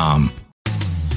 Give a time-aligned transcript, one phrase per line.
[0.00, 0.32] Um,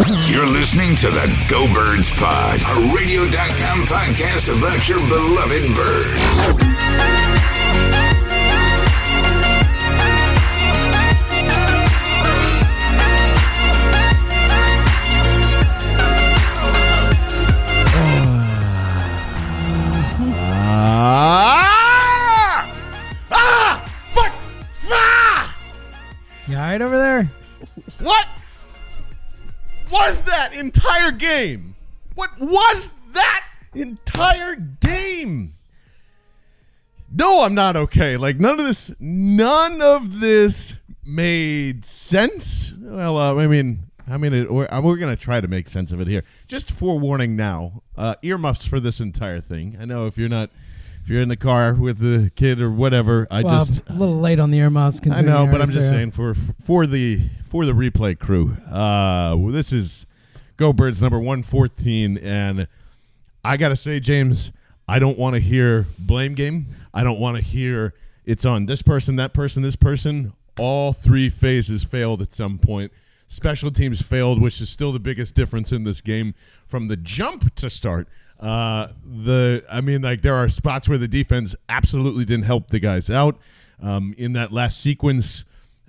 [0.00, 7.21] You're listening to the Go Birds Pod, a radio.com podcast about your beloved birds.
[31.22, 31.76] Game?
[32.14, 35.54] What was that entire game?
[37.14, 38.16] No, I'm not okay.
[38.16, 42.74] Like none of this, none of this made sense.
[42.78, 46.00] Well, uh, I mean, I mean, it, we're, we're gonna try to make sense of
[46.00, 46.24] it here.
[46.48, 49.76] Just forewarning now, uh, earmuffs for this entire thing.
[49.80, 50.50] I know if you're not,
[51.04, 54.18] if you're in the car with the kid or whatever, I well, just a little
[54.18, 55.00] late on the earmuffs.
[55.10, 56.34] I know, but I'm just saying for
[56.64, 58.56] for the for the replay crew.
[58.70, 60.06] Uh, this is
[60.62, 62.68] Go Birds number 114, and
[63.44, 64.52] I gotta say, James,
[64.86, 66.68] I don't want to hear blame game.
[66.94, 70.34] I don't want to hear it's on this person, that person, this person.
[70.56, 72.92] All three phases failed at some point.
[73.26, 76.32] Special teams failed, which is still the biggest difference in this game
[76.68, 78.06] from the jump to start.
[78.38, 82.78] Uh, the I mean, like there are spots where the defense absolutely didn't help the
[82.78, 83.36] guys out.
[83.82, 85.44] Um, in that last sequence,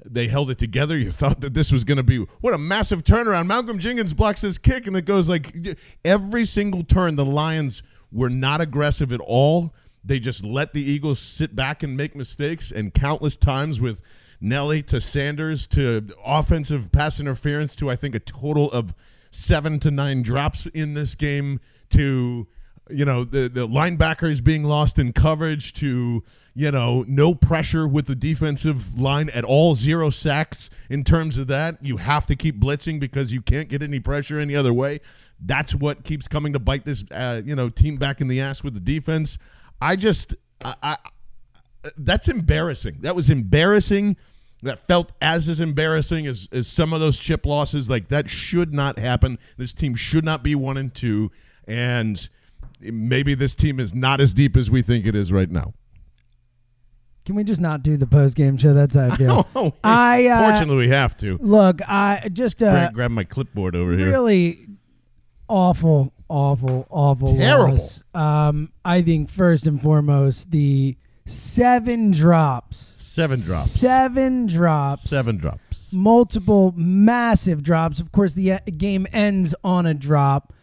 [0.06, 0.98] they held it together.
[0.98, 3.48] You thought that this was going to be what a massive turnaround.
[3.48, 5.56] Malcolm Jenkins blocks his kick, and it goes like
[6.04, 7.16] every single turn.
[7.16, 9.74] The Lions were not aggressive at all.
[10.04, 14.02] They just let the Eagles sit back and make mistakes, and countless times with
[14.42, 18.94] Nelly to Sanders to offensive pass interference to I think a total of
[19.32, 21.60] seven to nine drops in this game
[21.92, 22.48] to
[22.90, 26.24] you know the the linebackers being lost in coverage to
[26.54, 31.48] you know no pressure with the defensive line at all zero sacks in terms of
[31.48, 31.84] that.
[31.84, 35.00] You have to keep blitzing because you can't get any pressure any other way.
[35.40, 38.64] That's what keeps coming to bite this uh, you know team back in the ass
[38.64, 39.38] with the defense.
[39.82, 40.98] I just I, I
[41.98, 42.98] that's embarrassing.
[43.02, 44.18] That was embarrassing.
[44.62, 47.90] That felt as as embarrassing as, as some of those chip losses.
[47.90, 49.38] Like that should not happen.
[49.58, 51.32] This team should not be one and two.
[51.68, 52.30] And
[52.92, 55.74] maybe this team is not as deep as we think it is right now
[57.26, 58.74] Can we just not do the post game show?
[58.74, 59.48] That's how I feel.
[59.56, 61.82] Oh, I uh, fortunately we have to look.
[61.88, 64.68] I just uh, grab, grab my clipboard over here really
[65.48, 67.72] awful, awful, awful Terrible.
[67.76, 68.04] loss.
[68.14, 75.94] Um, I think first and foremost the seven drops, seven drops seven drops, seven drops
[75.94, 78.00] multiple massive drops.
[78.00, 80.54] Of course, the game ends on a drop.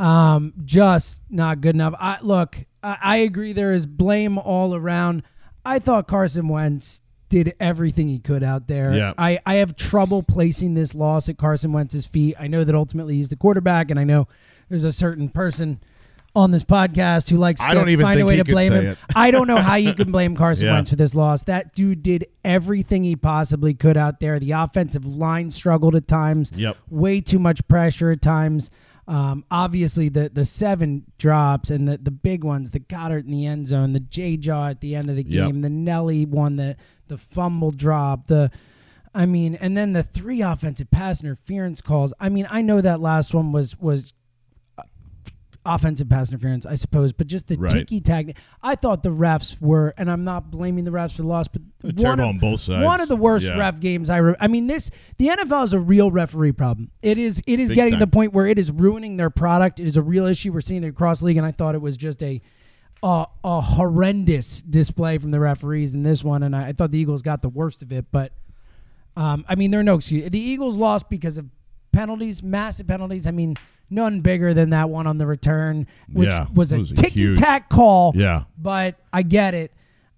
[0.00, 1.94] Um, just not good enough.
[1.98, 2.56] I look.
[2.82, 3.52] I, I agree.
[3.52, 5.22] There is blame all around.
[5.64, 8.92] I thought Carson Wentz did everything he could out there.
[8.92, 9.14] Yeah.
[9.16, 12.36] I, I have trouble placing this loss at Carson Wentz's feet.
[12.38, 14.28] I know that ultimately he's the quarterback, and I know
[14.68, 15.80] there's a certain person
[16.36, 18.44] on this podcast who likes I to don't even find a think way he to
[18.44, 18.86] could blame say him.
[18.88, 18.98] it.
[19.14, 20.74] I don't know how you can blame Carson Yeah.
[20.74, 21.44] Wentz for this loss.
[21.44, 24.38] That dude did everything he possibly could out there.
[24.40, 26.50] The offensive line struggled at times.
[26.54, 26.76] Yep.
[26.90, 28.68] Way too much pressure at times.
[29.06, 33.46] Um, obviously, the the seven drops and the, the big ones, the Goedert in the
[33.46, 35.46] end zone, the J Jaw at the end of the Yep.
[35.46, 36.76] game, the Nelly one, the
[37.08, 38.50] the fumble drop, the
[39.14, 42.12] I mean, and then the three offensive pass interference calls.
[42.18, 44.12] I mean, I know that last one was was
[45.66, 47.72] offensive pass interference, I suppose, but just the Right.
[47.72, 48.26] ticky tack.
[48.62, 51.62] I thought the refs were, and I'm not blaming the refs for the loss, but
[52.02, 52.84] one of, on both sides.
[52.84, 53.58] One of the worst Yeah.
[53.58, 54.18] ref games I.
[54.18, 56.90] Re- I mean, this the NFL is a real referee problem.
[57.02, 57.42] It is.
[57.46, 59.80] It is Big getting to the point where it is ruining their product.
[59.80, 60.52] It is a real issue.
[60.52, 62.40] We're seeing it across the league, and I thought it was just a.
[63.02, 66.98] A, a horrendous display from the referees in this one, and I, I thought the
[66.98, 68.06] Eagles got the worst of it.
[68.10, 68.32] But
[69.14, 70.30] Um, I mean, there are no excuse.
[70.30, 71.46] The Eagles lost because of
[71.92, 73.26] penalties, massive penalties.
[73.26, 73.56] I mean,
[73.90, 78.12] none bigger than that one on the return, which Yeah, was a ticky tack call.
[78.16, 78.44] Yeah.
[78.58, 79.72] but I get it.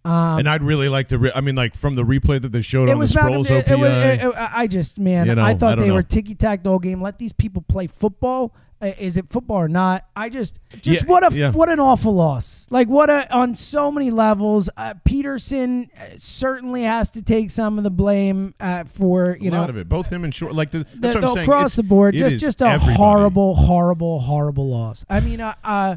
[0.04, 1.18] Um, and I'd really like to.
[1.18, 3.50] Re- I mean, like from the replay that they showed it on was the Sproles
[3.50, 4.14] it, OPI.
[4.14, 5.94] it it- it- I just man, You know, I I thought don't they know.
[5.94, 7.02] were ticky tack the whole game.
[7.02, 8.54] Let these people play football.
[8.82, 10.04] Uh, Is it football or not?
[10.14, 11.50] I just, just Yeah, what a yeah.
[11.50, 12.66] what an awful loss.
[12.68, 14.68] Like what a on so many levels.
[14.76, 19.52] Uh, Pederson uh, certainly has to take some of the blame uh, for you a
[19.52, 20.54] know lot of it, both him and Short.
[20.54, 21.48] Like the, the- that's what I'm saying.
[21.48, 22.14] across It's- the board.
[22.16, 22.96] Just just a everybody.
[22.98, 25.06] horrible, horrible, horrible loss.
[25.08, 25.96] I mean, uh, uh,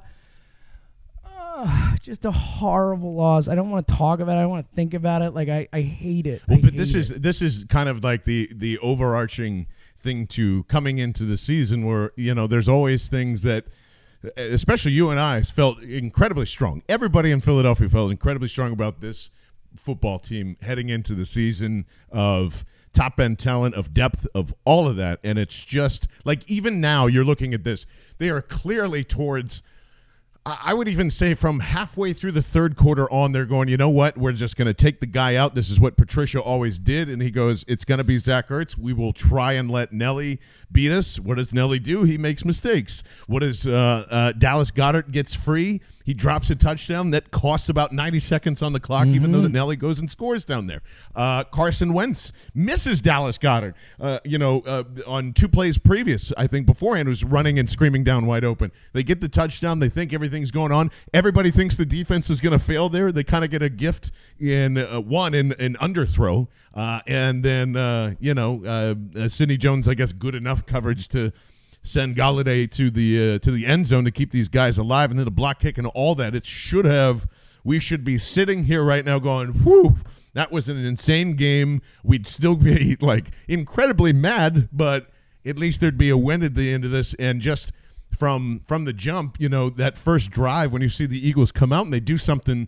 [1.25, 3.47] uh, just a horrible loss.
[3.49, 4.39] I don't want to talk about it.
[4.39, 5.31] I don't want to think about it.
[5.31, 6.41] Like I, I hate it.
[6.47, 7.21] Well, I but this hate is it.
[7.21, 9.67] this is kind of like the the overarching
[9.99, 13.65] thing to coming into the season where you know there's always things that
[14.35, 16.83] especially you and I felt incredibly strong.
[16.89, 19.29] Everybody in Philadelphia felt incredibly strong about this
[19.75, 24.95] football team heading into the season of top end talent, of depth, of all of
[24.97, 25.19] that.
[25.23, 27.85] And it's just like even now you're looking at this,
[28.17, 29.61] they are clearly towards
[30.61, 33.89] I would even say from halfway through the third quarter on, they're going, you know
[33.89, 34.17] what?
[34.17, 35.55] We're just going to take the guy out.
[35.55, 37.09] This is what Patricia always did.
[37.09, 38.77] And he goes, it's going to be Zach Ertz.
[38.77, 40.39] We will try and let Nelly
[40.71, 41.19] beat us.
[41.19, 42.03] What does Nelly do?
[42.03, 43.03] He makes mistakes.
[43.27, 45.81] What does uh, uh, Dallas Goedert gets free?
[46.09, 49.47] He drops a touchdown that costs about 90 seconds on the clock, even though the
[49.47, 50.81] Nelly goes and scores down there.
[51.13, 53.75] Uh, Carson Wentz misses Dallas Goedert.
[53.99, 58.03] Uh, you know, uh, on two plays previous, I think beforehand was running and screaming
[58.03, 58.71] down wide open.
[58.91, 59.81] They get the touchdown.
[59.81, 60.89] They think everything's going on.
[61.13, 63.11] Everybody thinks the defense is going to fail there.
[63.11, 64.09] They kind of get a gift
[64.39, 69.57] in uh, one in an underthrow, uh, and then uh, you know uh, uh, Sidney
[69.57, 71.31] Jones, I guess, good enough coverage to
[71.89, 75.19] send Golladay to the uh, to the end zone to keep these guys alive, and
[75.19, 76.35] then the block kick and all that.
[76.35, 77.27] It should have.
[77.63, 79.97] We should be sitting here right now going, "Whew,
[80.33, 85.09] that was an insane game." We'd still be like incredibly mad, but
[85.45, 87.71] at least there'd be a win at the end of this, and just
[88.17, 91.73] from from the jump, you know, that first drive when you see the Eagles come
[91.73, 92.67] out and they do something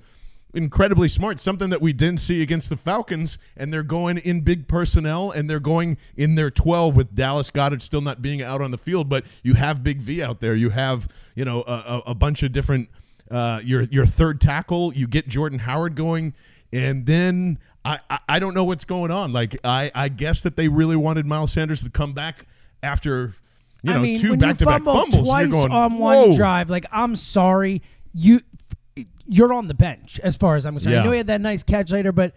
[0.54, 4.68] incredibly smart, something that we didn't see against the Falcons, and they're going in big
[4.68, 8.72] personnel and they're going in their 12 with Dallas Goedert still not being out on
[8.72, 10.56] the field, but you have Big V out there.
[10.56, 12.90] You have, you know, a, a, bunch of different
[13.30, 16.34] uh, your your third tackle, you get Jordan Howard going,
[16.74, 19.32] and then I, I, I don't know what's going on.
[19.32, 22.46] Like I, I guess that they really wanted Miles Sanders to come back
[22.84, 23.36] after
[23.84, 25.26] you know I mean, two back-to-back fumble fumbles.
[25.26, 27.82] twice going, on one "Whoa." drive, like I'm sorry,
[28.14, 28.42] you
[29.28, 30.94] you're on the bench as far as I'm concerned.
[30.96, 31.02] Yeah.
[31.02, 32.34] I know he had that nice catch later, but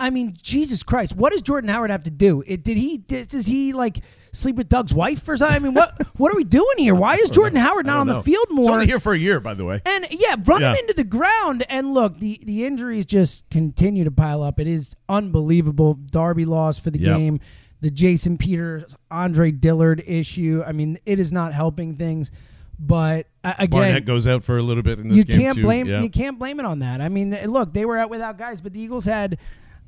[0.00, 2.42] I mean, Jesus Christ, what does Jordan Howard have to do?
[2.46, 4.00] It, did he did, does he like
[4.32, 5.54] sleep with Doug's wife or something?
[5.54, 6.94] I mean, what what are we doing here?
[6.94, 8.14] Why is Jordan Howard not on know.
[8.14, 8.72] the field He's more?
[8.72, 9.80] only here for a year, by the way.
[9.84, 10.72] And yeah, run Yeah.
[10.72, 11.64] him into the ground.
[11.68, 14.58] And look, the, the injuries just continue to pile up.
[14.58, 15.94] It is unbelievable.
[15.94, 17.16] Darby loss for the Yep.
[17.16, 17.40] game.
[17.80, 20.62] The Jason Peters, Andre Dillard issue.
[20.66, 22.30] I mean, it is not helping things.
[22.78, 25.56] But uh, again, Barnett goes out for a little bit in this you game can't
[25.56, 25.62] too.
[25.62, 26.02] blame Yeah.
[26.02, 27.00] you can't blame it on that.
[27.00, 29.38] I mean, look, they were out without guys, but the Eagles had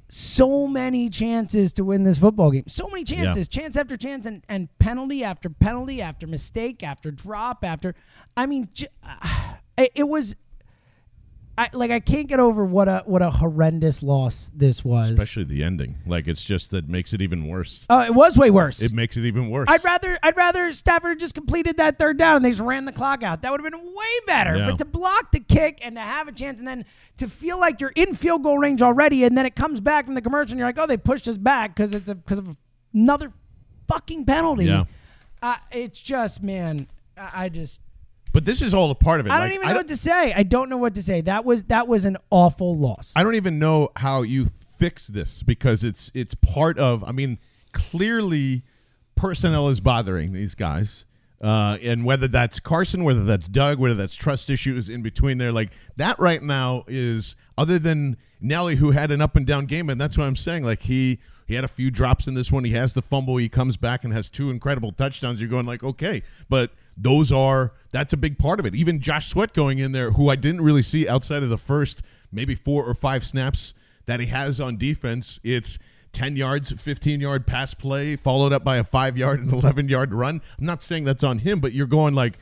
[0.08, 2.64] so many chances to win this football game.
[2.69, 7.64] So many chances, chance after chance, and, and penalty after penalty after mistake after drop
[7.64, 7.94] after.
[8.36, 8.88] I mean, j-
[9.78, 10.36] it, it was.
[11.56, 15.10] I like I can't get over what a what a horrendous loss this was.
[15.10, 15.96] Especially the ending.
[16.04, 17.86] Like it's just that makes it even worse.
[17.88, 18.82] uh, it was way worse.
[18.82, 19.66] It makes it even worse.
[19.68, 22.93] I'd rather I'd rather Stafford just completed that third down and they just ran the
[22.93, 23.43] clock out.
[23.43, 24.56] That would have been way better.
[24.56, 24.70] Yeah.
[24.70, 26.84] But to block the kick and to have a chance and then
[27.19, 30.14] to feel like you're in field goal range already and then it comes back from
[30.14, 32.56] the commercial and you're like, oh, they pushed us back because it's a because of
[32.93, 33.32] another
[33.86, 34.64] fucking penalty.
[34.64, 34.84] Yeah.
[35.40, 37.81] Uh, it's just man, I, I just
[38.34, 39.31] But this is all a part of it.
[39.32, 40.32] I don't Like, even know what to say.
[40.34, 41.20] I don't know what to say.
[41.20, 43.12] That was that was an awful loss.
[43.14, 47.05] I don't even know how you fix this because it's it's part of.
[47.05, 47.38] I mean,
[47.72, 48.64] clearly,
[49.14, 51.05] personnel is bothering these guys,
[51.41, 55.53] uh, and whether that's Carson, whether that's Doug, whether that's trust issues in between there,
[55.53, 59.88] like that right now is other than Nelly, who had an up and down game,
[59.88, 60.64] and that's what I'm saying.
[60.64, 62.64] Like he he had a few drops in this one.
[62.64, 63.36] He has the fumble.
[63.36, 65.41] He comes back and has two incredible touchdowns.
[65.41, 68.74] You're going like, okay, but those are that's a big part of it.
[68.74, 72.03] Even Josh Sweat going in there, who I didn't really see outside of the first
[72.32, 73.74] maybe four or five snaps
[74.06, 75.41] that he has on defense.
[75.43, 75.79] It's
[76.13, 80.15] 10 yards, 15 yard pass play, followed up by a five yard and 11 yard
[80.15, 80.41] run.
[80.58, 82.39] I'm not saying that's on him, but you're going like,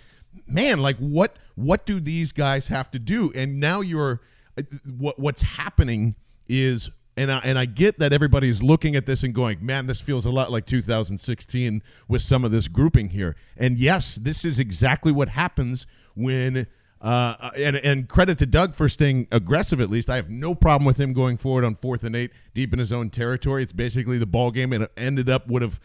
[0.47, 3.33] man, like what what do these guys have to do?
[3.35, 4.21] And now you're
[4.57, 4.63] uh,
[4.99, 6.15] what what's happening
[6.49, 10.01] is and I, and I get that everybody's looking at this and going, man, this
[10.01, 13.37] feels a lot like 2016 with some of this grouping here.
[13.57, 16.67] And yes, this is exactly what happens when
[17.03, 19.81] Uh, and and credit to Doug for staying aggressive.
[19.81, 22.73] At least I have no problem with him going forward on fourth and eight, deep
[22.73, 23.65] in his own territory.
[23.65, 25.81] It's basically the ball game, and it ended up would have,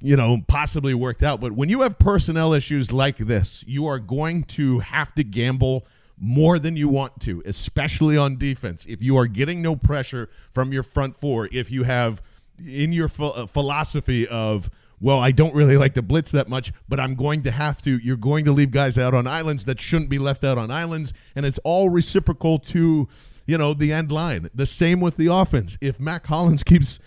[0.00, 1.40] you know, possibly worked out.
[1.40, 5.86] But when you have personnel issues like this, you are going to have to gamble
[6.20, 8.84] more than you want to, especially on defense.
[8.86, 12.22] If you are getting no pressure from your front four, if you have
[12.58, 14.70] in your ph- uh, philosophy of
[15.02, 17.96] well, I don't really like to blitz that much, but I'm going to have to.
[17.96, 21.14] You're going to leave guys out on islands that shouldn't be left out on islands,
[21.34, 23.08] and it's all reciprocal to,
[23.46, 24.50] you know, the end line.
[24.54, 25.78] The same with the offense.
[25.80, 27.00] If Mack Hollins keeps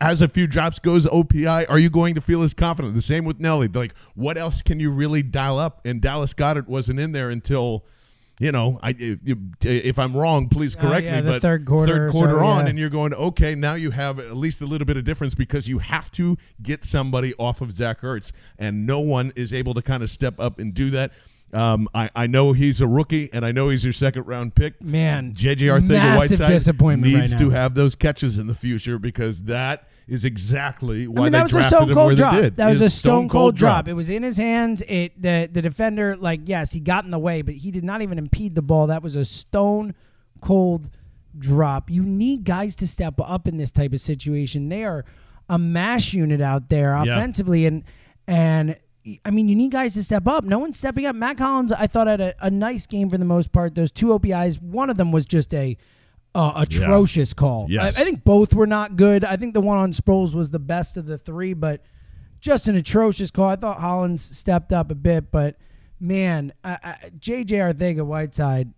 [0.00, 2.94] has a few drops, goes OPI, are you going to feel as confident?
[2.94, 3.68] The same with Nelly.
[3.68, 5.80] Like, what else can you really dial up?
[5.86, 7.84] And Dallas Goedert wasn't in there until.
[8.38, 9.18] You know, I if,
[9.62, 11.28] if I'm wrong, please Oh, correct yeah, me.
[11.30, 12.70] but third quarter third quarter so, on, yeah.
[12.70, 15.68] and you're going, okay, now you have at least a little bit of difference because
[15.68, 19.80] you have to get somebody off of Zach Ertz, and no one is able to
[19.80, 21.12] kind of step up and do that.
[21.52, 24.82] Um, I, I know he's a rookie, and I know he's your second round pick.
[24.82, 29.44] Man, JJ massive Whiteside disappointment needs right to have those catches in the future because
[29.44, 32.34] that is exactly why I mean, they that was a stone cold drop.
[32.34, 32.56] they did.
[32.56, 33.88] That was a stone cold drop.
[33.88, 34.82] It was in his hands.
[34.86, 38.02] It the the defender like yes, he got in the way, but he did not
[38.02, 38.86] even impede the ball.
[38.86, 39.94] That was a stone
[40.40, 40.90] cold
[41.38, 41.90] drop.
[41.90, 44.68] You need guys to step up in this type of situation.
[44.68, 45.04] They are
[45.48, 47.14] a mash unit out there Yeah.
[47.16, 47.82] offensively, and
[48.28, 48.76] and
[49.24, 50.42] I mean, you need guys to step up.
[50.44, 51.14] No one's stepping up.
[51.14, 53.74] Mack Hollins, I thought had a, a nice game for the most part.
[53.76, 55.76] Those two OPIs, one of them was just a
[56.36, 57.66] uh, atrocious call.
[57.68, 57.96] Yes.
[57.96, 59.24] I, I think both were not good.
[59.24, 61.82] I think the one on Sproles was the best of the three, but
[62.40, 63.48] just an atrocious call.
[63.48, 65.56] I thought Hollins stepped up a bit, but
[65.98, 68.74] man, I, I, JJ Arcega-Whiteside,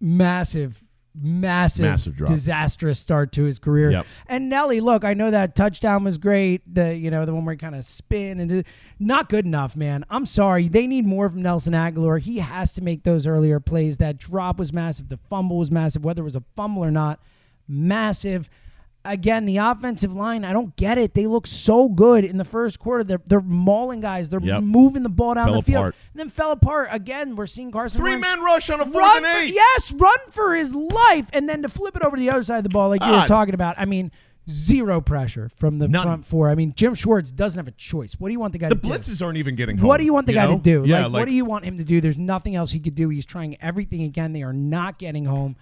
[0.00, 0.82] massive,
[1.20, 2.30] massive, Massive drop.
[2.30, 3.90] disastrous start to his career.
[3.90, 4.06] Yep.
[4.28, 6.62] And Nelly, look, I know that touchdown was great.
[6.72, 8.66] The you know the one where he kind of spin and did-
[8.98, 10.04] not good enough, man.
[10.10, 10.68] I'm sorry.
[10.68, 12.20] They need more from Nelson Agholor.
[12.20, 13.98] He has to make those earlier plays.
[13.98, 15.08] That drop was massive.
[15.08, 16.04] The fumble was massive.
[16.04, 17.20] Whether it was a fumble or not,
[17.68, 18.48] massive.
[19.10, 21.14] Again, the offensive line, I don't get it.
[21.14, 23.02] They look so good in the first quarter.
[23.04, 24.28] They're, they're mauling guys.
[24.28, 24.62] They're Yep.
[24.62, 25.78] moving the ball down Fell the field.
[25.78, 25.94] apart.
[26.12, 26.88] And then fell apart.
[26.92, 29.92] Again, we're seeing Carson Three Wentz man rush on a fourth run and for- yes,
[29.92, 32.64] run for his life, and then to flip it over to the other side of
[32.64, 33.76] the ball, like you were talking about.
[33.78, 34.10] I mean,
[34.50, 36.02] zero pressure from the None.
[36.02, 36.48] front four.
[36.50, 38.14] I mean, Jim Schwartz doesn't have a choice.
[38.18, 38.88] What do you want the guy The to do?
[38.88, 39.86] blitzes aren't even getting home.
[39.88, 40.56] What do you want the guy know?
[40.56, 40.82] to do?
[40.86, 42.00] Yeah, like, like, what do you want him to do?
[42.00, 43.08] There's nothing else he could do.
[43.10, 44.32] He's trying everything again.
[44.32, 45.56] They are not getting home.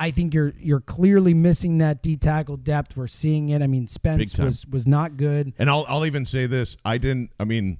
[0.00, 2.96] I think you're you're clearly missing that D tackle depth.
[2.96, 3.60] We're seeing it.
[3.60, 5.52] I mean, Spence was was not good.
[5.58, 7.30] And I'll I'll even say this: I didn't.
[7.38, 7.76] I mean,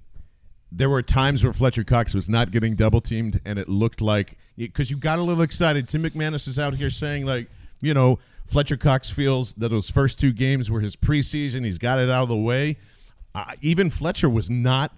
[0.70, 4.36] there were times where Fletcher Cox was not getting double teamed, and it looked like
[4.58, 5.88] because you got a little excited.
[5.88, 7.48] Tim McManus is out here saying like,
[7.80, 11.64] you know, Fletcher Cox feels that those first two games were his preseason.
[11.64, 12.76] He's got it out of the way.
[13.34, 14.92] Uh, even Fletcher was not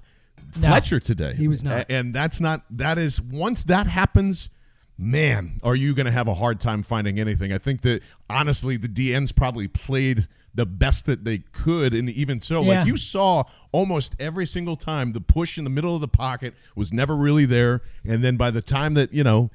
[0.61, 1.35] No, Fletcher today.
[1.37, 1.87] he was not.
[1.89, 2.65] And that's not.
[2.71, 4.51] That is once that happens.
[4.99, 7.53] Man, are you going to have a hard time finding anything?
[7.53, 12.39] I think that honestly, the DNs probably played the best that they could, and even
[12.39, 12.81] so, Yeah.
[12.81, 16.55] like you saw almost every single time the push in the middle of the pocket
[16.77, 19.51] was never really there and then by the time that you know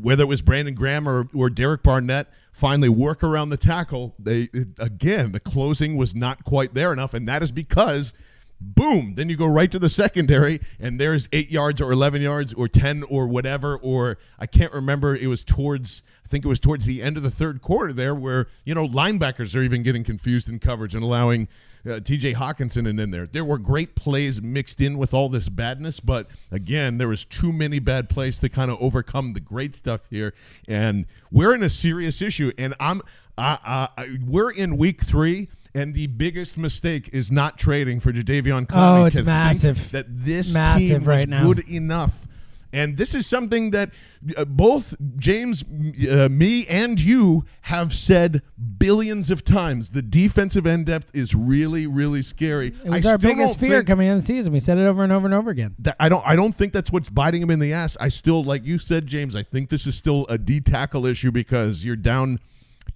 [0.00, 4.48] whether it was brandon graham or, or derek barnett finally work around the tackle they
[4.78, 8.14] again the closing was not quite there enough and that is because
[8.60, 12.52] boom then you go right to the secondary and there's eight yards or 11 yards
[12.54, 16.60] or 10 or whatever or i can't remember it was towards I think it was
[16.60, 20.04] towards the end of the third quarter there where, you know, linebackers are even getting
[20.04, 21.48] confused in coverage and allowing
[21.86, 23.26] uh, TJ Hockenson and in there.
[23.26, 27.50] There were great plays mixed in with all this badness, but again, there was too
[27.50, 30.34] many bad plays to kind of overcome the great stuff here.
[30.68, 32.52] And we're in a serious issue.
[32.58, 33.00] And I'm,
[33.38, 35.48] uh, uh, we're in week three.
[35.78, 39.00] And the biggest mistake is not trading for Jadeveon Clowney.
[39.00, 39.92] Oh, it's to think massive.
[39.92, 41.42] That this Massive team was right now.
[41.44, 42.26] good enough.
[42.72, 43.92] And this is something that
[44.36, 48.42] uh, both James, uh, me, and you have said
[48.76, 49.90] billions of times.
[49.90, 52.74] The defensive end depth is really, really scary.
[52.84, 54.52] It was I our biggest fear coming in the season.
[54.52, 55.76] We said it over and over and over again.
[56.00, 56.26] I don't.
[56.26, 57.96] I don't think that's what's biting him in the ass.
[58.00, 59.36] I still, like you said, James.
[59.36, 62.40] I think this is still a D tackle issue because you're down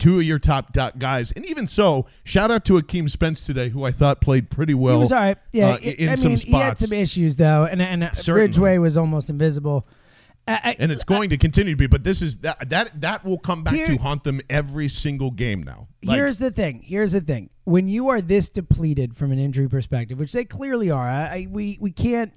[0.02, 3.68] two of your top dot guys, and even so, shout out to Akeem Spence today,
[3.68, 4.94] who I thought played pretty well.
[4.96, 5.38] he was all right.
[5.52, 6.88] Yeah, uh, it- in I some mean, he had spots.
[6.88, 8.40] some issues though, and and uh, Certainly.
[8.48, 9.86] Ridgeway was almost invisible.
[10.48, 11.86] I, I, and it's going to continue to be.
[11.86, 15.30] But this is that that that will come back Here- to haunt them every single
[15.30, 15.86] game now.
[16.02, 16.82] Like, Here's the thing.
[16.84, 17.50] Here's the thing.
[17.62, 21.46] When you are this depleted from an injury perspective, which they clearly are, I, I
[21.48, 22.32] we we can't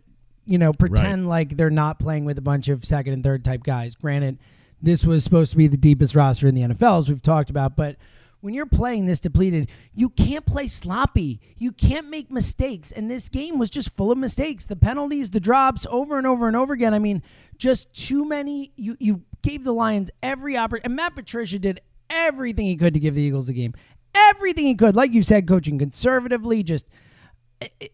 [0.46, 3.64] you know pretend like they're not playing with a bunch of second and third type
[3.64, 3.96] guys.
[3.96, 4.38] Granted,
[4.86, 7.76] this was supposed to be the deepest roster in the NFL, as we've talked about,
[7.76, 7.98] but
[8.46, 11.40] when you're playing this depleted, you can't play sloppy.
[11.58, 12.92] You can't make mistakes.
[12.92, 14.66] And this game was just full of mistakes.
[14.66, 16.94] The penalties, the drops over and over and over again.
[16.94, 17.24] I mean,
[17.58, 18.72] just too many.
[18.76, 20.86] You you gave the Lions every opportunity.
[20.86, 23.74] And Matt Patricia did everything he could to give the Eagles the game.
[24.14, 24.96] Everything he could.
[24.96, 26.86] Like you said, coaching conservatively, just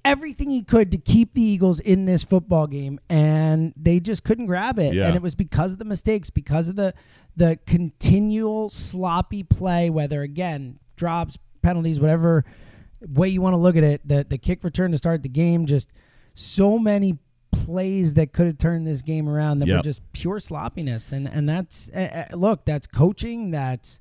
[0.03, 4.47] everything he could to keep the Eagles in this football game, and they just couldn't
[4.47, 4.93] grab it.
[4.93, 5.07] Yeah.
[5.07, 6.93] And it was because of the mistakes, because of the
[7.35, 12.43] the continual sloppy play, whether again drops, penalties, whatever
[13.07, 14.07] way you want to look at it.
[14.07, 15.89] The the kick return to start the game, just
[16.33, 17.17] so many
[17.51, 21.47] plays that could have turned this game around that were just pure sloppiness, and and
[21.47, 23.99] that's uh, look, that's coaching, that's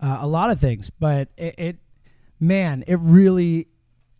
[0.00, 1.76] uh, a lot of things, but it, it
[2.40, 3.68] man, it really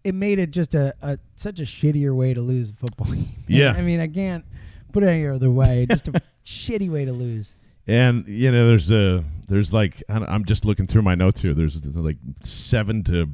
[0.09, 3.29] it made it just a, a such a shittier way to lose football game.
[3.47, 3.75] Yeah.
[3.77, 4.45] I mean, I can't
[4.93, 5.87] put it any other way.
[5.88, 6.12] Just a
[6.45, 7.59] shitty way to lose.
[7.87, 11.55] And you know, there's a there's like I'm just looking through my notes here.
[11.55, 13.31] There's like seven to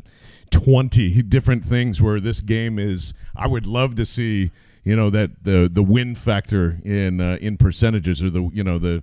[0.51, 3.15] twenty different things where this game is.
[3.35, 4.53] I would love to see
[4.85, 8.79] you know that the the win factor in uh, in percentages or the you know
[8.79, 9.03] the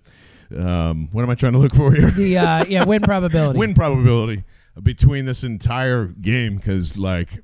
[0.57, 2.11] um, what am I trying to look for here?
[2.11, 3.59] The uh, yeah win probability.
[3.59, 4.43] win probability
[4.81, 7.39] between this entire game because like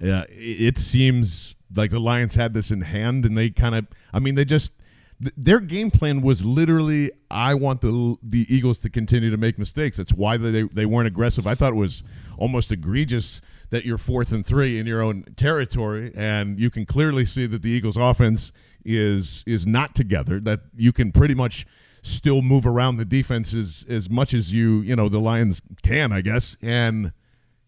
[0.00, 4.18] yeah it, seems like the lions had this in hand and they kind of i
[4.18, 4.72] mean they just
[5.22, 9.58] th- their game plan was literally i want the the eagles to continue to make
[9.58, 9.96] mistakes.
[9.96, 11.46] That's why they they weren't aggressive.
[11.46, 12.02] I thought it was
[12.38, 13.40] almost egregious
[13.70, 17.62] that you're fourth and three in your own territory and you can clearly see that
[17.62, 18.52] the eagles offense
[18.84, 21.66] is is not together that you can pretty much
[22.02, 26.12] still move around the defense as, as much as you you know the Lions can,
[26.12, 27.12] I guess, and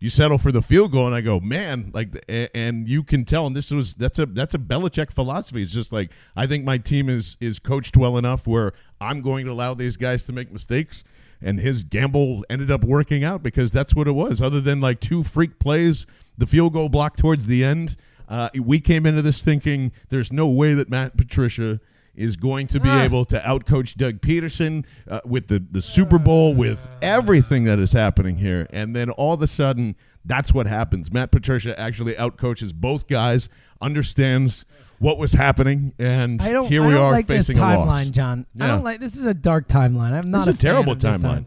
[0.02, 1.06] you settle for the field goal.
[1.06, 3.46] And I go, man, like, and you can tell.
[3.46, 5.62] And this was that's a that's a Belichick philosophy.
[5.62, 9.46] It's just like I think my team is is coached well enough where I'm going
[9.46, 11.04] to allow these guys to make mistakes.
[11.40, 14.42] And his gamble ended up working out because that's what it was.
[14.42, 16.04] Other than like two freak plays,
[16.36, 17.94] the field goal block towards the end,
[18.28, 21.78] uh, we came into this thinking there's no way that Matt Patricia
[22.14, 23.02] is going to be Ah.
[23.02, 27.92] able to outcoach Doug Pederson uh, with the, the Super Bowl, with everything that is
[27.92, 28.66] happening here.
[28.70, 31.10] And then all of a sudden, that's what happens.
[31.12, 33.48] Matt Patricia actually outcoaches both guys,
[33.80, 34.64] understands
[34.98, 38.10] what was happening, and here I we don't are like facing this a timeline, loss.
[38.10, 38.46] John.
[38.60, 39.00] I don't like.
[39.00, 40.12] This is a dark timeline.
[40.12, 41.46] I'm not It's a, fan terrible of this timeline.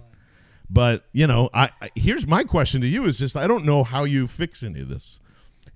[0.70, 3.84] But you know, I, I here's my question to you: Is just I don't know
[3.86, 5.20] how you fix any of this.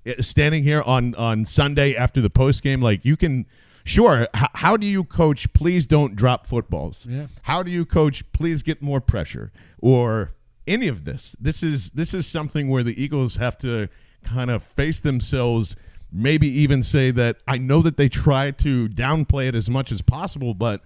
[0.06, 3.46] Uh, Standing here on on Sunday after the post game, like you can,
[3.84, 4.28] sure.
[4.36, 5.52] H- how do you coach?
[5.54, 7.06] Please don't drop footballs.
[7.08, 7.28] Yeah.
[7.44, 8.30] How do you coach?
[8.32, 10.34] Please get more pressure or
[10.68, 11.36] any of this.
[11.40, 13.90] This is this is something where the Eagles have to
[14.24, 15.76] kind of face themselves.
[16.12, 20.02] Maybe even say that I know that they try to downplay it as much as
[20.02, 20.82] possible, but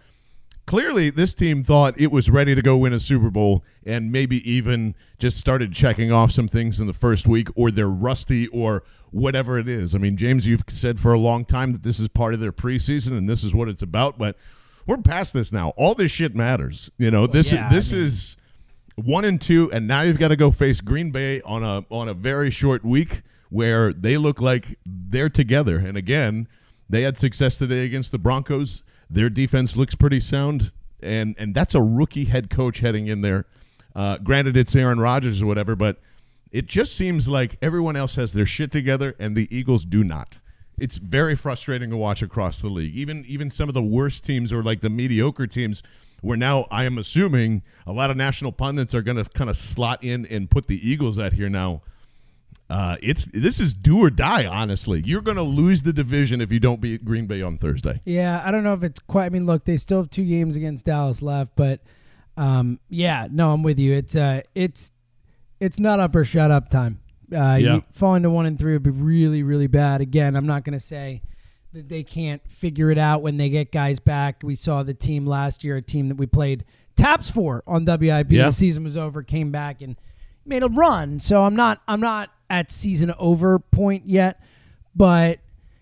[0.66, 4.38] clearly this team thought it was ready to go win a Super Bowl and maybe
[4.50, 8.84] even just started checking off some things in the first week or they're rusty or
[9.12, 9.94] whatever it is.
[9.94, 12.52] I mean, James, you've said for a long time that this is part of their
[12.52, 14.38] preseason and this is what it's about, but
[14.86, 15.70] we're past this now.
[15.78, 16.90] All this shit matters.
[16.98, 18.38] You know, this yeah, I this mean- is
[18.96, 22.10] one and two, and now you've got to go face Green Bay on a on
[22.10, 25.78] a very short week where they look like they're together.
[25.78, 26.48] And again,
[26.90, 28.84] they had success today against the Broncos.
[29.14, 33.46] Their defense looks pretty sound, and and that's a rookie head coach heading in there.
[33.96, 36.00] Uh, granted, it's Aaron Rodgers or whatever, but
[36.52, 40.40] it just seems like everyone else has their shit together, and the Eagles do not.
[40.80, 42.96] It's very frustrating to watch across the league.
[42.96, 45.84] Even even some of the worst teams or like the mediocre teams,
[46.22, 49.58] where now I am assuming a lot of national pundits are going to kind of
[49.58, 51.84] slot in and put the Eagles at here now.
[52.70, 54.46] Uh, it's this is do or die.
[54.46, 58.02] Honestly, you're going to lose the division if you don't beat Green Bay on Thursday.
[58.06, 59.26] Yeah, I don't know if it's quite.
[59.26, 61.82] I mean, look, they still have two games against Dallas left, but
[62.38, 63.94] um, yeah, no, I'm with you.
[63.94, 64.92] It's uh, it's
[65.60, 67.00] it's not up or shut up time.
[67.32, 67.80] Uh, Yeah.
[67.92, 70.02] falling to one and three would be really, really bad.
[70.02, 71.22] Again, I'm not going to say
[71.74, 74.42] that they can't figure it out when they get guys back.
[74.44, 76.64] We saw the team last year, a team that we played
[76.96, 78.32] taps for on WIP.
[78.32, 78.48] Yeah.
[78.48, 79.96] The season was over, came back and
[80.46, 81.20] made a run.
[81.20, 84.40] So I'm not, I'm not at season over point yet,
[84.96, 85.40] but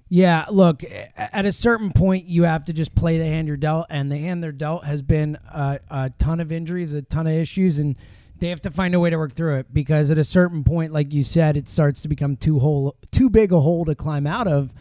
[0.07, 0.83] yeah, look,
[1.15, 4.17] at a certain point, you have to just play the hand you're dealt, and the
[4.17, 7.95] hand they're dealt has been a, a ton of injuries, a ton of issues, and
[8.39, 10.91] they have to find a way to work through it because at a certain point,
[10.91, 14.25] like you said, it starts to become too hole, too big a hole to climb
[14.27, 14.73] out of,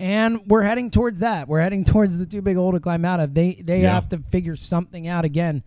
[0.00, 1.46] and we're heading towards that.
[1.48, 3.34] We're heading towards the too big a hole to climb out of.
[3.34, 3.94] They they Yeah.
[3.94, 5.62] have to figure something out again.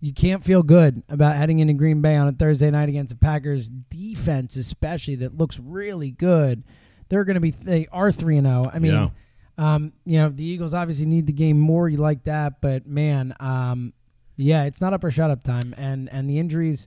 [0.00, 3.18] You can't feel good about heading into Green Bay on a Thursday night against the
[3.18, 6.62] Packers defense, especially that looks really good.
[7.10, 8.70] They're going to be they are three and zero.
[8.72, 9.08] I mean, Yeah.
[9.58, 11.88] um, you know the Eagles obviously need the game more.
[11.88, 13.92] You like that, but man, um,
[14.36, 16.86] yeah, it's not up or shut up time, and and the injuries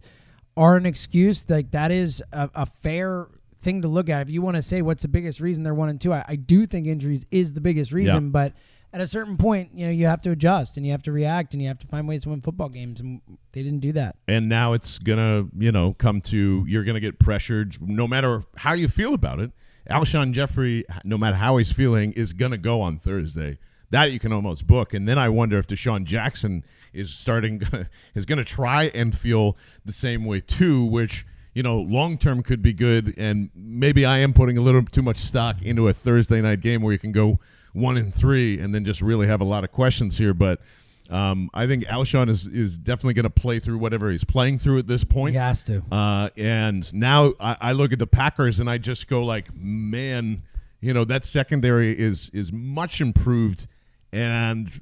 [0.58, 1.47] are an excuse.
[1.49, 3.28] Like that is a, a fair
[3.62, 4.21] thing to look at.
[4.23, 6.36] If you want to say what's the biggest reason they're one and two, I, I
[6.36, 8.26] do think injuries is the biggest reason.
[8.26, 8.30] Yeah.
[8.32, 8.54] But
[8.93, 11.53] at a certain point, you know, you have to adjust and you have to react
[11.53, 14.15] and you have to find ways to win football games, and they didn't do that.
[14.27, 18.73] and now it's gonna you know come to you're gonna get pressured no matter how
[18.73, 19.51] you feel about it.
[19.89, 23.58] Alshon jeffery no matter how he's feeling is gonna go on thursday.
[23.89, 24.93] That you can almost book.
[24.93, 27.62] And then i wonder if desean jackson is starting
[28.15, 32.62] is gonna try and feel the same way too which you know long term could
[32.62, 33.13] be good.
[33.17, 36.82] And maybe i am putting a little too much stock into a thursday night game
[36.84, 37.39] where you can go
[37.73, 40.62] one and three and then just really have a lot of questions here but
[41.09, 44.79] um, I think Alshon is, is definitely going to play through whatever he's playing through
[44.79, 45.33] at this point.
[45.33, 45.83] He has to.
[45.91, 50.43] Uh, and now I, I look at the Packers and I just go like, man,
[50.83, 53.67] you know that secondary is is much improved,
[54.12, 54.81] and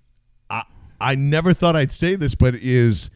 [0.49, 0.63] I
[0.99, 3.11] I never thought I'd say this, but is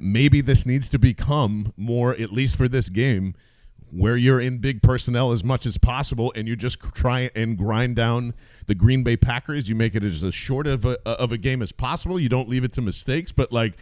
[0.00, 3.34] maybe this needs to become more at least for this game
[3.90, 7.96] where you're in big personnel as much as possible and you just try and grind
[7.96, 8.34] down
[8.66, 9.68] the Green Bay Packers.
[9.68, 12.18] You make it as, short of a, of a game as possible.
[12.20, 13.74] You don't leave it to mistakes, but like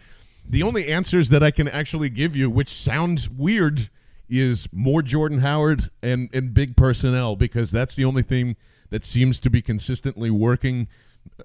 [0.49, 3.90] the only answers that I can actually give you, which sounds weird,
[4.29, 8.57] is more Jordan Howard and, and big personnel because that's the only thing
[8.90, 10.88] that seems to be consistently working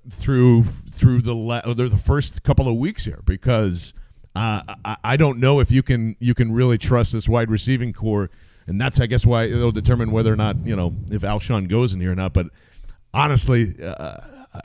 [0.10, 3.94] through through the la- the first couple of weeks here because
[4.36, 7.94] uh, I, I don't know if you can you can really trust this wide receiving
[7.94, 8.30] core,
[8.68, 11.94] and that's I guess why it'll determine whether or not you know if Alshon goes
[11.94, 12.34] in here or not.
[12.34, 12.48] But
[13.14, 14.18] honestly, uh,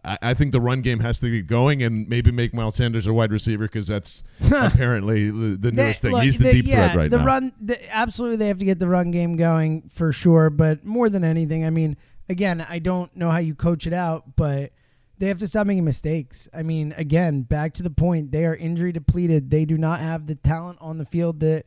[0.05, 3.07] I, I think the run game has to get going, and maybe make Miles Sanders
[3.07, 6.13] a wide receiver because that's apparently the, the newest They- thing.
[6.13, 7.25] look, He's the, they- deep yeah, threat right the now.
[7.25, 10.51] Run, the, absolutely, they have to get the run game going for sure.
[10.51, 11.97] But more than anything, I mean,
[12.29, 14.73] again, I don't know how you coach it out, but
[15.19, 16.49] they have to stop making mistakes.
[16.53, 19.51] I mean, again, back to the point, they are injury depleted.
[19.51, 21.65] They do not have the talent on the field that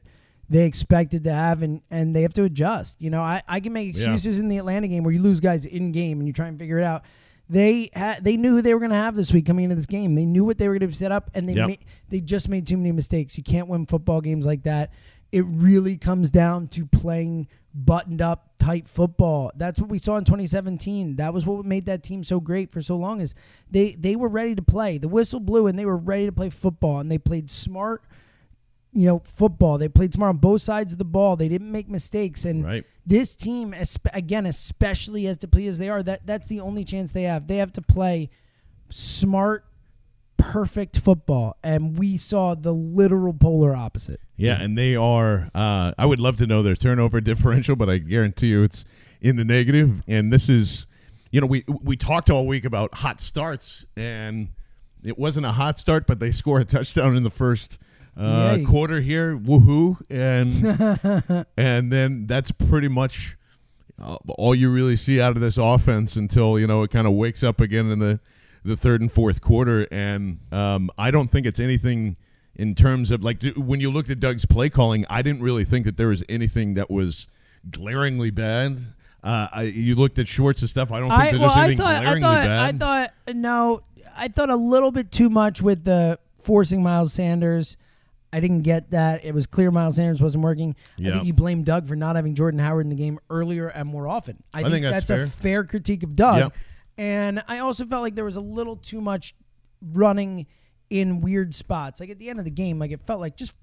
[0.50, 3.02] they expected to have, and, and they have to adjust.
[3.02, 4.12] You know, I, I can make Yeah.
[4.14, 6.58] excuses in the Atlanta game where you lose guys in game and you try and
[6.58, 7.04] figure it out.
[7.52, 9.88] They had they knew who they were going to have this week coming into this
[9.88, 10.14] game.
[10.16, 11.68] They knew what they were going to set up, and they Yep.
[11.70, 11.76] ma-
[12.10, 13.38] they just made too many mistakes.
[13.38, 14.92] You can't win football games like that.
[15.32, 19.52] It really comes down to playing buttoned up tight football.
[19.56, 21.18] That's what we saw in 2017.
[21.18, 23.36] That was what made that team so great for so long is
[23.70, 24.98] they they were ready to play.
[24.98, 28.04] The whistle blew and they were ready to play football and they played smart
[28.92, 29.78] you know, football.
[29.78, 31.36] They played smart on both sides of the ball.
[31.36, 32.44] They didn't make mistakes.
[32.46, 32.86] And Right.
[33.06, 37.12] this team, espe- again, especially as depleted as they are, that that's the only chance
[37.12, 37.48] they have.
[37.48, 38.30] They have to play
[38.90, 39.66] smart,
[40.38, 44.20] perfect football, and we saw the literal polar opposite.
[44.38, 45.50] Yeah, and they are.
[45.54, 48.86] Uh, I would love to know their turnover differential, but I guarantee you it's
[49.22, 50.02] in the negative.
[50.08, 50.86] And this is,
[51.32, 54.50] you know, we we talked all week about hot starts, and
[55.04, 57.78] it wasn't a hot start, but they score a touchdown in the first
[58.20, 58.66] uh, Yay.
[58.66, 59.38] quarter here.
[59.38, 59.98] Woohoo!
[60.10, 63.38] And and then that's pretty much
[64.02, 67.14] uh, all you really see out of this offense until you know it kind of
[67.14, 68.20] wakes up again in the
[68.64, 69.88] the third and fourth quarter.
[69.90, 72.18] And um, I don't think it's anything
[72.56, 75.06] in terms of like when you looked at Doug's play calling.
[75.10, 77.28] I didn't really think that there was anything that was
[77.70, 78.80] glaringly bad.
[79.24, 80.92] Uh, I, you looked at shorts and stuff.
[80.92, 82.76] I don't think I there's well, just I anything thought, I glaringly thought, bad.
[82.76, 83.82] I thought, no,
[84.16, 87.78] I thought a little bit too much with the forcing Miles Sanders.
[88.32, 89.26] I didn't get that.
[89.26, 90.76] It was clear Miles Sanders wasn't working.
[91.00, 93.90] I think you blame Doug for not having Jordan Howard in the game earlier and
[93.90, 94.44] more often.
[94.54, 95.24] I, think that's fair.
[95.24, 96.38] a fair critique of Doug.
[96.38, 96.54] Yep.
[96.98, 99.34] And I also felt like there was a little too much
[99.82, 100.48] running
[100.90, 102.00] in weird spots.
[102.00, 103.54] Like at the end of the game, like it felt like just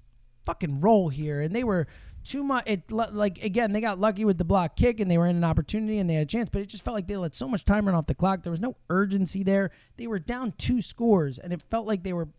[0.43, 1.87] fucking roll here, and they were
[2.23, 2.63] too much.
[2.67, 5.43] It like again, they got lucky with the block kick, and they were in an
[5.43, 6.49] opportunity, and they had a chance.
[6.49, 8.43] But it just felt like they let so much time run off the clock.
[8.43, 9.71] There was no urgency there.
[9.97, 12.29] They were down two scores, and it felt like they were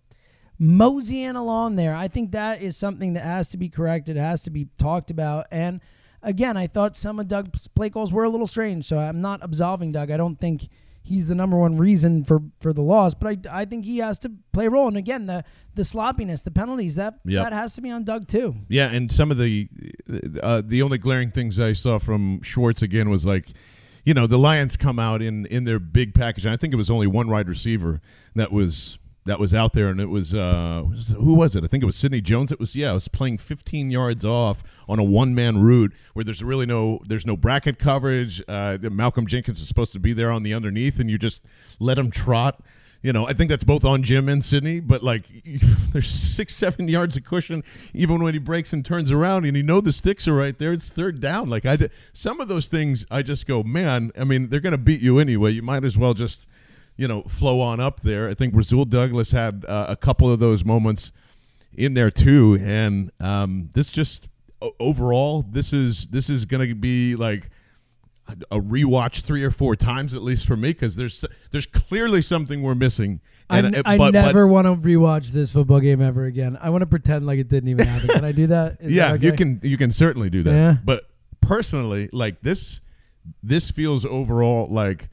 [0.58, 1.94] moseying along there.
[1.94, 5.46] I think that is something that has to be corrected, has to be talked about.
[5.50, 5.80] And
[6.22, 9.40] again, I thought some of Doug's play calls were a little strange, so I'm not
[9.42, 10.10] absolving Doug.
[10.10, 10.68] I don't think
[11.00, 14.18] he's the number one reason for, for the loss, but I, I think he has
[14.20, 14.88] to play a role.
[14.88, 15.44] And again, the
[15.74, 17.44] the sloppiness, the penalties, that Yep.
[17.44, 18.56] that has to be on Doug too.
[18.68, 19.68] Yeah, and some of the
[20.42, 23.52] uh, the only glaring things I saw from Schwartz again was like,
[24.04, 26.44] you know, the Lions come out in in their big package.
[26.44, 28.00] And I think it was only one wide receiver
[28.34, 30.82] that was that was out there, and it was uh,
[31.16, 31.64] who was it?
[31.64, 32.50] I think it was Sidney Jones.
[32.50, 36.24] It was yeah, it was playing 15 yards off on a one man route where
[36.24, 38.42] there's really no there's no bracket coverage.
[38.48, 41.42] Uh, Malcolm Jenkins is supposed to be there on the underneath, and you just
[41.78, 42.62] let him trot
[43.00, 45.24] you know, I think that's both on Jim and Sidney, but like
[45.92, 47.62] there's six, seven yards of cushion
[47.94, 50.72] even when he breaks and turns around and you know the sticks are right there.
[50.72, 51.48] It's third down.
[51.48, 54.72] Like I did, some of those things I just go, man, I mean, they're going
[54.72, 55.52] to beat you anyway.
[55.52, 56.46] You might as well just,
[56.98, 58.28] you know, flow on up there.
[58.28, 61.10] I think Rasul Douglas had uh, a couple of those moments
[61.72, 62.58] in there too.
[62.60, 64.28] And um, this just
[64.80, 67.48] overall, this is this is going to be like
[68.50, 72.62] a- rewatch three or four times at least for me because there's there's clearly something
[72.62, 73.20] we're missing.
[73.50, 76.24] I, And, n- uh, I but- but- never want to rewatch this football game ever
[76.26, 76.58] again.
[76.60, 78.08] I want to pretend like it didn't even happen.
[78.08, 78.78] Can I do that?
[78.80, 80.52] Is yeah, that you can you can certainly do that.
[80.52, 80.76] Yeah.
[80.84, 81.08] But
[81.40, 82.80] personally, like this,
[83.42, 85.08] this feels overall like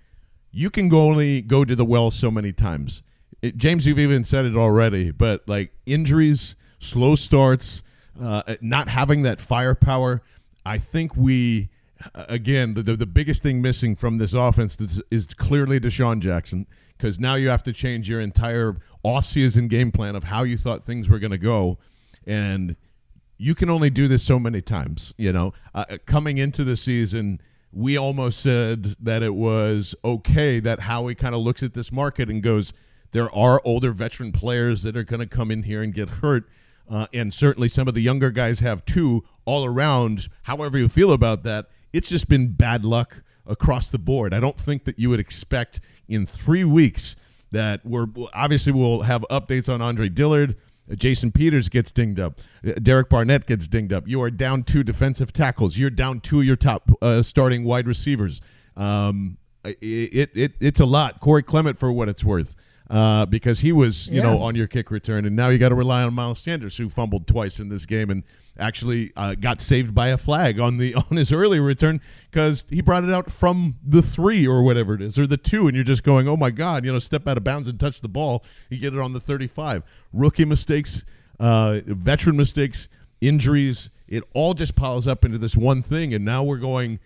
[0.55, 3.03] you can go only go to the well so many times.
[3.41, 7.83] It, James, you've even said it already, but like injuries, slow starts,
[8.19, 10.21] uh, not having that firepower.
[10.65, 11.69] I think we
[12.15, 16.21] uh, again the, the the biggest thing missing from this offense is, is clearly DeSean
[16.21, 20.57] Jackson because now you have to change your entire offseason game plan of how you
[20.57, 21.77] thought things were going to go,
[22.25, 22.77] and
[23.37, 25.13] you can only do this so many times.
[25.17, 27.41] You know, uh, coming into the season,
[27.75, 32.29] we almost said that it was okay that Howie kind of looks at this market
[32.29, 32.71] and goes,
[33.11, 36.47] there are older veteran players that are going to come in here and get hurt.
[36.89, 40.29] Uh, and certainly some of the younger guys have too, all around.
[40.43, 44.33] However, you feel about that, it's just been bad luck across the board.
[44.33, 47.17] I don't think that you would expect in three weeks
[47.51, 50.55] that we're obviously we'll have updates on Andre Dillard.
[50.93, 52.39] Jason Peters gets dinged up.
[52.65, 54.07] Uh, Derek Barnett gets dinged up.
[54.07, 55.77] You are down two defensive tackles.
[55.77, 58.41] You're down two of your top uh, starting wide receivers.
[58.77, 61.19] Um, it, it, it it's a lot.
[61.19, 62.55] Corey Clement for what it's worth.
[62.87, 65.75] Uh, because he was, you know, on your kick return, and now you got to
[65.75, 68.21] rely on Miles Sanders, who fumbled twice in this game and
[68.57, 72.81] actually uh, got saved by a flag on the on his early return because he
[72.81, 75.83] brought it out from the three or whatever it is, or the two, and you're
[75.83, 78.43] just going, oh my god, you know, step out of bounds and touch the ball,
[78.69, 79.83] you get it on the 35.
[80.13, 81.03] Rookie mistakes,
[81.39, 82.87] uh, veteran mistakes,
[83.21, 86.99] injuries, it all just piles up into this one thing, and now we're going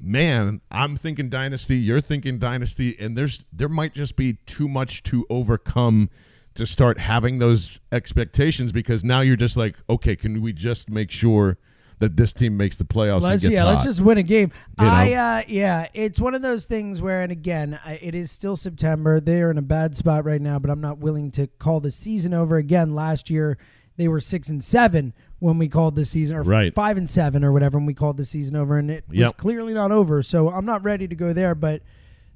[0.00, 5.02] man, I'm thinking dynasty, you're thinking dynasty, and there's there might just be too much
[5.04, 6.10] to overcome
[6.56, 11.10] to start having those expectations because now you're just like, okay, can we just make
[11.10, 11.58] sure
[11.98, 13.70] that this team makes the playoffs Let's, and gets yeah, hot?
[13.72, 14.52] let's just win a game.
[14.80, 14.86] You?
[14.86, 18.56] I uh, yeah, it's one of those things where, and again, I, it is still
[18.56, 19.18] September.
[19.18, 22.34] They're in a bad spot right now, but I'm not willing to call the season
[22.34, 22.94] over again.
[22.94, 23.56] Last year,
[23.96, 26.74] they were six and seven when we called the season, or Right.
[26.74, 29.72] five and seven, or whatever, when we called the season over, and it was clearly
[29.72, 30.22] not over.
[30.22, 31.82] So I'm not ready to go there, but.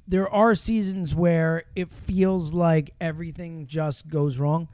[0.07, 4.67] There are seasons where it feels like everything just goes wrong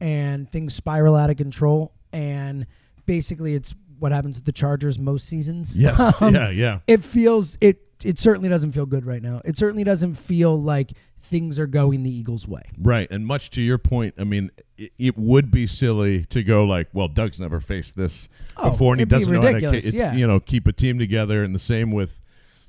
[0.00, 1.92] and things spiral out of control.
[2.12, 2.66] And
[3.06, 5.78] basically, it's what happens to the Chargers most seasons.
[5.78, 6.78] yes, Um, yeah, yeah.
[6.86, 9.40] it feels it it certainly doesn't feel good right now.
[9.44, 12.62] It certainly doesn't feel like things are going the Eagles' way.
[12.78, 16.64] Right, and much to your point, I mean, it, it would be silly to go
[16.64, 19.70] like, "Well, Doug's never faced this Oh, before, and he it'd be doesn't know how
[19.70, 20.12] to, it's, yeah.
[20.12, 22.20] you know, keep a team together." And the same with,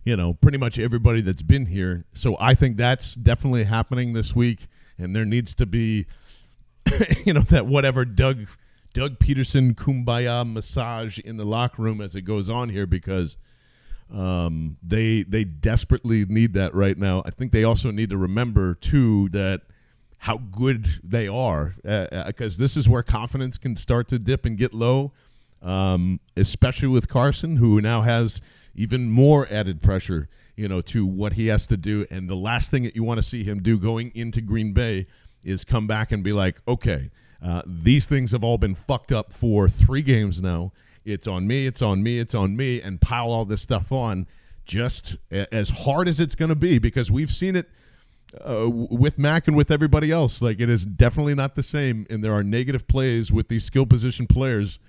[0.06, 2.06] you know, pretty much everybody that's been here.
[2.14, 6.06] So I think that's definitely happening this week, and there needs to be,
[7.26, 8.48] you know, that whatever Doug
[8.94, 13.36] Doug Pederson kumbaya massage in the locker room as it goes on here because
[14.14, 17.24] um, they they desperately need that right now.
[17.26, 19.62] I think they also need to remember too that
[20.20, 24.74] how good they are because this is where confidence can start to dip and get
[24.74, 25.12] low,
[25.62, 28.40] um, especially with Carson, who now has
[28.76, 32.06] even more added pressure, you know, to what he has to do.
[32.10, 35.08] And the last thing that you want to see him do going into Green Bay
[35.44, 37.10] is come back and be like, okay,
[37.42, 40.72] uh, these things have all been fucked up for three games now.
[41.04, 44.28] It's on me, it's on me, it's on me, and pile all this stuff on
[44.66, 47.70] just a- as hard as it's going to be because we've seen it
[48.44, 50.42] uh, with Mac and with everybody else.
[50.42, 53.86] Like it is definitely not the same, and there are negative plays with these skill
[53.86, 54.80] position players.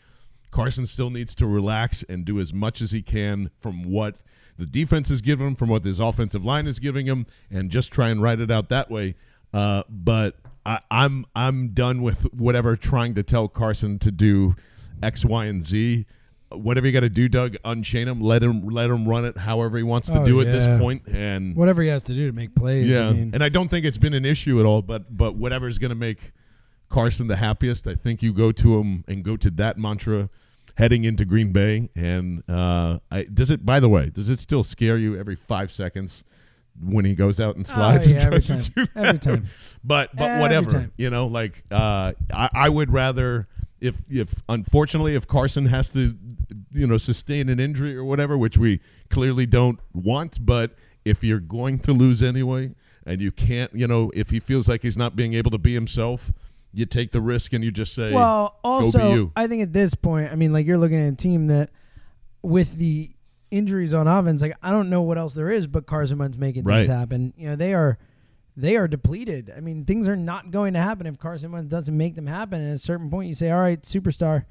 [0.56, 4.16] Carson still needs to relax and do as much as he can from what
[4.58, 7.92] the defense is giving him, from what his offensive line is giving him, and just
[7.92, 9.14] try and ride it out that way.
[9.52, 14.56] Uh, but I, I'm I'm done with whatever trying to tell Carson to do
[15.02, 16.06] X, Y, and Z.
[16.50, 18.20] Whatever you got to do, Doug, unchain him.
[18.22, 21.02] Let him let him run it however he wants to Oh, do at this point,
[21.08, 22.88] and Whatever he has to do to make plays.
[22.88, 24.80] yeah, I mean, and I don't think it's been an issue at all.
[24.80, 26.32] But but whatever's going to make
[26.88, 30.30] Carson the happiest, I think you go to him and go to that mantra
[30.76, 31.90] heading into Green Bay.
[31.94, 33.66] And uh, I, does it?
[33.66, 36.24] By the way, does it still scare you every five seconds
[36.82, 38.84] when he goes out and Oh, slides yeah, and every tries to time.
[38.84, 39.06] do that?
[39.06, 39.46] Every time.
[39.84, 40.92] But but Every whatever, time.
[40.96, 43.48] you know, like uh, I, I would rather.
[43.78, 46.16] If, if unfortunately if Carson has to
[46.72, 51.40] you know sustain an injury or whatever which we clearly don't want but if you're
[51.40, 55.14] going to lose anyway and you can't you know if he feels like he's not
[55.14, 56.32] being able to be himself
[56.76, 60.30] you take the risk and you just say well, also, I think at this point,
[60.30, 61.70] I mean, like you're looking at a team that,
[62.42, 63.10] with the
[63.50, 66.64] injuries on offense, like I don't know what else there is but Carson Wentz making
[66.64, 66.84] Right.
[66.84, 67.32] things happen.
[67.36, 67.98] You know, they are
[68.58, 69.52] they are depleted.
[69.56, 72.60] I mean, things are not going to happen if Carson Wentz doesn't make them happen.
[72.60, 74.44] And at a certain point, you say, "All right, superstar,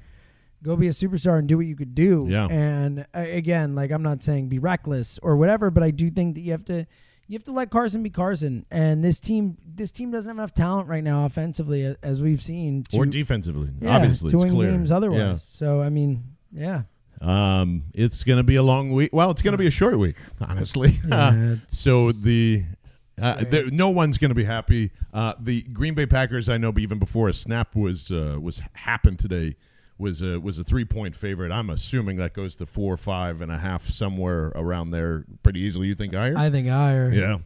[0.62, 2.46] go be a superstar and do what you could do." Yeah.
[2.50, 6.34] And uh, again, like I'm not saying be reckless or whatever, but I do think
[6.34, 6.86] that you have to
[7.28, 8.66] you have to let Carson be Carson.
[8.70, 12.84] And this team this team doesn't have enough talent right now offensively, as we've seen,
[12.90, 13.70] to, or defensively.
[13.80, 14.70] yeah, Obviously, to it's win clear.
[14.70, 15.18] games otherwise.
[15.18, 15.34] Yeah.
[15.34, 16.82] So I mean, yeah.
[17.20, 19.10] Um, it's going to be a long week.
[19.12, 21.00] Well, it's going to be a short week, honestly.
[21.08, 22.64] Yeah, so the
[23.20, 24.90] uh, there, no one's going to be happy.
[25.14, 29.18] Uh, the Green Bay Packers, I know, even before a snap was uh, was happened
[29.18, 29.56] today,
[29.98, 31.50] was a was a three point favorite.
[31.52, 35.86] I'm assuming that goes to four, five and a half, somewhere around there, pretty easily.
[35.88, 36.34] You think higher?
[36.36, 37.10] I think higher.
[37.12, 37.38] yeah.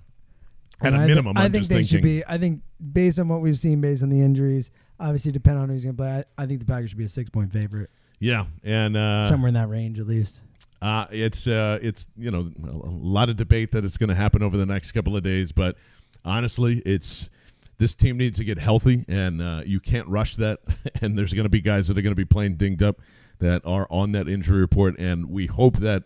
[0.82, 1.88] At And a I minimum, I I'm think they thinking.
[1.88, 2.24] should be.
[2.26, 5.84] I think based on what we've seen, based on the injuries, obviously depending on who's
[5.84, 6.24] going to play.
[6.38, 9.48] I, I think the Packers should be a six point favorite, yeah, and uh, somewhere
[9.48, 10.40] in that range at least.
[10.82, 14.42] Uh, it's uh, it's you know a lot of debate that it's going to happen
[14.42, 15.76] over the next couple of days, but
[16.24, 17.28] honestly, it's
[17.80, 20.60] this team needs to get healthy, and uh, you can't rush that.
[21.02, 23.00] and there's going to be guys that are going to be playing dinged up
[23.40, 26.04] that are on that injury report, and we hope that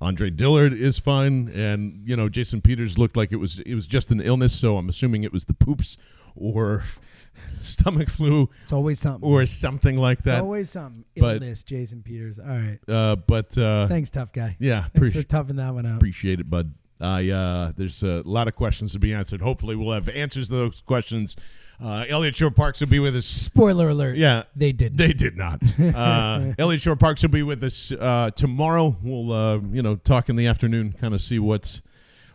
[0.00, 3.86] Andre Dillard is fine, and you know Jason Peters looked like it was it was
[3.86, 5.96] just an illness, so I'm assuming it was the poops
[6.36, 6.84] or
[7.62, 9.28] stomach flu It's always something.
[9.28, 10.42] or something like it's that.
[10.42, 11.04] always something.
[11.16, 12.38] but- Illness, Jason Peters.
[12.38, 12.78] All right.
[12.88, 14.56] Uh, but uh, Thanks, tough guy.
[14.60, 15.96] yeah, Thanks appreciate for toughing that one out.
[15.96, 16.72] Appreciate it, bud.
[17.00, 19.40] I uh, there's a lot of questions to be answered.
[19.40, 21.36] Hopefully, we'll have answers to those questions.
[21.82, 23.26] Uh, Eliot Shorr-Parks will be with us.
[23.26, 24.16] Spoiler alert.
[24.16, 24.96] Yeah, They did.
[24.96, 25.60] They did not.
[25.78, 28.96] Uh, Eliot Shorr-Parks will be with us uh, tomorrow.
[29.02, 31.82] We'll uh, you know talk in the afternoon, kind of see what's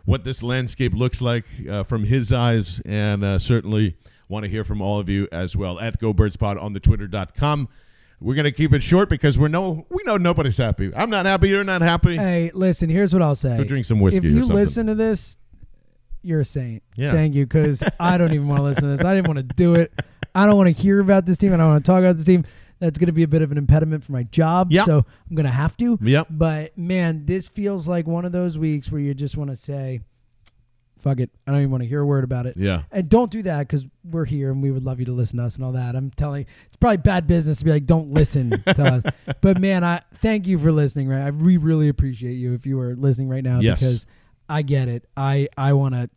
[0.04, 3.96] what this landscape looks like uh, from his eyes, and uh, certainly
[4.28, 6.80] want to hear from all of you as well at Go Birds Pod on the
[6.80, 7.68] Twitter.com.
[8.22, 10.92] We're gonna keep it short because we're no we know nobody's happy.
[10.94, 11.48] I'm not happy.
[11.48, 12.16] You're not happy.
[12.16, 12.88] Hey, listen.
[12.88, 13.56] Here's what I'll say.
[13.56, 15.36] Go drink some whiskey If you listen to this,
[16.22, 16.82] you're a saint.
[16.94, 17.12] Yeah.
[17.12, 19.04] Thank you, because I don't even want to listen to this.
[19.04, 19.92] I didn't want to do it.
[20.34, 21.52] I don't want to hear about this team.
[21.52, 22.44] I don't want to talk about this team.
[22.78, 24.72] That's going to be a bit of an impediment for my job.
[24.72, 24.86] Yep.
[24.86, 25.98] So I'm going to have to.
[26.00, 26.28] Yep.
[26.30, 30.00] But man, this feels like one of those weeks where you just want to say,
[31.02, 31.30] fuck it.
[31.46, 32.56] I don't even want to hear a word about it.
[32.56, 32.82] Yeah.
[32.92, 35.44] And don't do that because we're here and we would love you to listen to
[35.44, 35.94] us and all that.
[35.96, 39.02] I'm telling it's probably bad business to be like, don't listen to us.
[39.40, 41.08] But man, I thank you for listening.
[41.08, 43.80] Right, I we really appreciate you if you are listening right now Yes.
[43.80, 44.06] because
[44.48, 45.04] I get it.
[45.16, 46.08] I I want to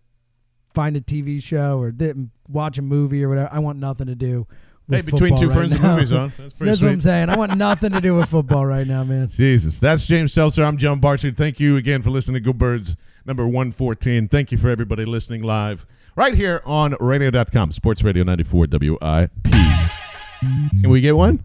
[0.73, 2.15] find a TV show or th-
[2.49, 3.49] watch a movie or whatever.
[3.51, 4.45] I want nothing to do.
[4.87, 6.31] With Hey, between two right friends and movies on.
[6.37, 7.29] That's So that's what I'm saying.
[7.29, 9.27] I want nothing to do with football right now, man.
[9.31, 9.79] Jesus.
[9.79, 10.63] That's James Seltzer.
[10.63, 11.35] I'm John Barcher.
[11.35, 14.27] Thank you again for listening to Go Birds number 114.
[14.27, 15.85] Thank you for everybody listening live
[16.15, 19.31] right here on radio.com, Sports Radio 94 WIP.
[19.43, 21.43] Can we get one?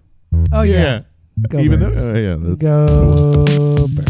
[0.53, 1.03] Oh yeah,
[1.49, 1.99] Go Even Birds.
[1.99, 3.87] though, uh, yeah, that's go.
[3.89, 4.10] Birds.